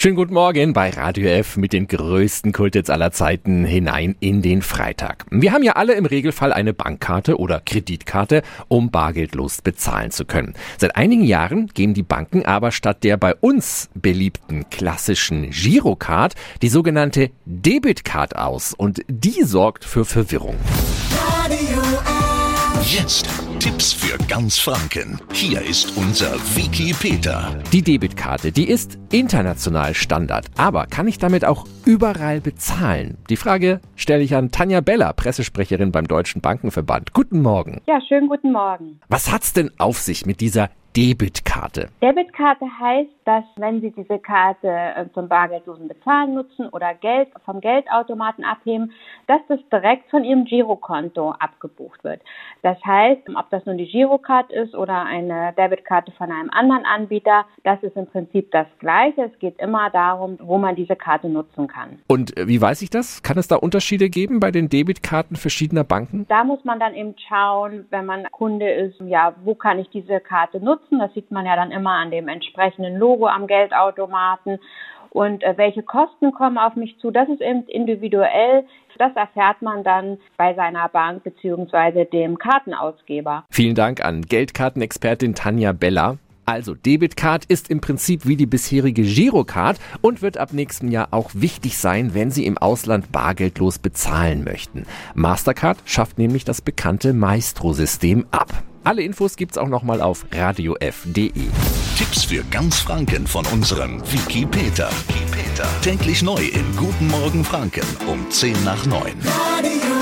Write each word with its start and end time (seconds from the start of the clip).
Schönen 0.00 0.14
guten 0.14 0.34
Morgen 0.34 0.74
bei 0.74 0.90
Radio 0.90 1.28
F 1.28 1.56
mit 1.56 1.72
den 1.72 1.88
größten 1.88 2.52
Kultits 2.52 2.88
aller 2.88 3.10
Zeiten 3.10 3.64
hinein 3.64 4.14
in 4.20 4.42
den 4.42 4.62
Freitag. 4.62 5.26
Wir 5.28 5.52
haben 5.52 5.64
ja 5.64 5.72
alle 5.72 5.94
im 5.94 6.06
Regelfall 6.06 6.52
eine 6.52 6.72
Bankkarte 6.72 7.36
oder 7.36 7.60
Kreditkarte, 7.60 8.44
um 8.68 8.92
bargeldlos 8.92 9.60
bezahlen 9.60 10.12
zu 10.12 10.24
können. 10.24 10.54
Seit 10.78 10.94
einigen 10.94 11.24
Jahren 11.24 11.66
geben 11.74 11.94
die 11.94 12.04
Banken 12.04 12.44
aber 12.44 12.70
statt 12.70 13.02
der 13.02 13.16
bei 13.16 13.34
uns 13.34 13.90
beliebten 13.92 14.70
klassischen 14.70 15.50
Girocard 15.50 16.36
die 16.62 16.68
sogenannte 16.68 17.30
Debitcard 17.44 18.36
aus 18.36 18.74
und 18.74 19.00
die 19.08 19.42
sorgt 19.42 19.84
für 19.84 20.04
Verwirrung. 20.04 20.54
Radio 21.42 21.80
F. 21.80 22.92
Jetzt 22.92 23.28
Tipps 23.58 23.92
für 23.92 24.16
ganz 24.28 24.56
Franken. 24.56 25.20
Hier 25.32 25.60
ist 25.60 25.96
unser 25.96 26.32
Wiki 26.54 26.94
Peter. 26.94 27.58
Die 27.72 27.82
Debitkarte, 27.82 28.52
die 28.52 28.68
ist 28.68 28.98
international 29.10 29.94
Standard. 29.94 30.46
Aber 30.56 30.86
kann 30.86 31.08
ich 31.08 31.18
damit 31.18 31.44
auch 31.44 31.66
überall 31.84 32.40
bezahlen? 32.40 33.18
Die 33.28 33.36
Frage 33.36 33.80
stelle 33.96 34.22
ich 34.22 34.36
an 34.36 34.52
Tanja 34.52 34.80
Beller, 34.80 35.12
Pressesprecherin 35.12 35.90
beim 35.90 36.06
Deutschen 36.06 36.40
Bankenverband. 36.40 37.12
Guten 37.12 37.42
Morgen. 37.42 37.80
Ja, 37.88 38.00
schönen 38.06 38.28
guten 38.28 38.52
Morgen. 38.52 39.00
Was 39.08 39.32
hat's 39.32 39.52
denn 39.52 39.72
auf 39.78 39.98
sich 39.98 40.24
mit 40.24 40.40
dieser 40.40 40.70
Debitkarte? 40.98 41.90
Debitkarte 42.02 42.66
heißt, 42.80 43.10
dass 43.24 43.44
wenn 43.54 43.80
Sie 43.80 43.92
diese 43.92 44.18
Karte 44.18 44.66
äh, 44.66 45.04
zum 45.14 45.28
bargeldlosen 45.28 45.86
Bezahlen 45.86 46.34
nutzen 46.34 46.68
oder 46.70 46.92
Geld 46.94 47.28
vom 47.44 47.60
Geldautomaten 47.60 48.44
abheben, 48.44 48.90
dass 49.28 49.40
das 49.46 49.60
direkt 49.70 50.10
von 50.10 50.24
Ihrem 50.24 50.44
Girokonto 50.44 51.36
abgebucht 51.38 52.02
wird. 52.02 52.20
Das 52.62 52.78
heißt, 52.84 53.22
ob 53.32 53.48
das 53.50 53.64
nun 53.64 53.78
die 53.78 53.86
Girocard 53.86 54.50
ist 54.50 54.74
oder 54.74 55.04
eine 55.04 55.52
Debitkarte 55.56 56.10
von 56.18 56.32
einem 56.32 56.50
anderen 56.50 56.84
Anbieter, 56.84 57.44
das 57.62 57.80
ist 57.84 57.96
im 57.96 58.06
Prinzip 58.06 58.50
das 58.50 58.66
Gleiche. 58.80 59.30
Es 59.32 59.38
geht 59.38 59.56
immer 59.60 59.90
darum, 59.90 60.36
wo 60.40 60.58
man 60.58 60.74
diese 60.74 60.96
Karte 60.96 61.28
nutzen 61.28 61.68
kann. 61.68 62.00
Und 62.08 62.36
äh, 62.36 62.48
wie 62.48 62.60
weiß 62.60 62.82
ich 62.82 62.90
das? 62.90 63.22
Kann 63.22 63.38
es 63.38 63.46
da 63.46 63.54
Unterschiede 63.54 64.10
geben 64.10 64.40
bei 64.40 64.50
den 64.50 64.68
Debitkarten 64.68 65.36
verschiedener 65.36 65.84
Banken? 65.84 66.26
Da 66.28 66.42
muss 66.42 66.64
man 66.64 66.80
dann 66.80 66.94
eben 66.94 67.14
schauen, 67.28 67.86
wenn 67.90 68.04
man 68.04 68.24
Kunde 68.32 68.68
ist, 68.68 68.98
ja, 69.06 69.34
wo 69.44 69.54
kann 69.54 69.78
ich 69.78 69.88
diese 69.90 70.18
Karte 70.18 70.58
nutzen? 70.58 70.87
Das 70.98 71.12
sieht 71.12 71.30
man 71.30 71.44
ja 71.44 71.56
dann 71.56 71.72
immer 71.72 71.92
an 71.92 72.10
dem 72.10 72.28
entsprechenden 72.28 72.96
Logo 72.96 73.26
am 73.26 73.46
Geldautomaten. 73.46 74.58
Und 75.10 75.42
äh, 75.42 75.54
welche 75.56 75.82
Kosten 75.82 76.32
kommen 76.32 76.58
auf 76.58 76.76
mich 76.76 76.98
zu? 76.98 77.10
Das 77.10 77.28
ist 77.28 77.40
eben 77.40 77.64
individuell. 77.64 78.64
Das 78.98 79.14
erfährt 79.14 79.62
man 79.62 79.84
dann 79.84 80.18
bei 80.36 80.54
seiner 80.54 80.88
Bank 80.88 81.24
beziehungsweise 81.24 82.04
dem 82.04 82.38
Kartenausgeber. 82.38 83.44
Vielen 83.50 83.74
Dank 83.74 84.04
an 84.04 84.22
Geldkartenexpertin 84.22 85.34
Tanja 85.34 85.72
Beller. 85.72 86.18
Also, 86.48 86.74
Debitcard 86.74 87.44
ist 87.44 87.68
im 87.68 87.82
Prinzip 87.82 88.26
wie 88.26 88.34
die 88.34 88.46
bisherige 88.46 89.02
Girocard 89.02 89.78
und 90.00 90.22
wird 90.22 90.38
ab 90.38 90.54
nächstem 90.54 90.90
Jahr 90.90 91.08
auch 91.10 91.30
wichtig 91.34 91.76
sein, 91.76 92.14
wenn 92.14 92.30
Sie 92.30 92.46
im 92.46 92.56
Ausland 92.56 93.12
bargeldlos 93.12 93.78
bezahlen 93.78 94.44
möchten. 94.44 94.86
Mastercard 95.14 95.76
schafft 95.84 96.16
nämlich 96.16 96.46
das 96.46 96.62
bekannte 96.62 97.12
Maestro-System 97.12 98.26
ab. 98.30 98.48
Alle 98.84 99.02
Infos 99.02 99.36
gibt's 99.36 99.58
auch 99.58 99.68
nochmal 99.68 100.00
auf 100.00 100.26
radiof.de. 100.32 101.32
Tipps 101.96 102.24
für 102.24 102.42
ganz 102.44 102.78
Franken 102.78 103.26
von 103.26 103.44
unserem 103.46 104.00
Wiki 104.12 104.46
Peter. 104.46 104.88
Täglich 105.82 106.22
neu 106.22 106.40
im 106.40 106.76
Guten 106.76 107.08
Morgen 107.08 107.44
Franken 107.44 107.86
um 108.06 108.30
10 108.30 108.64
nach 108.64 108.86
9. 108.86 109.12
Radio 109.26 109.97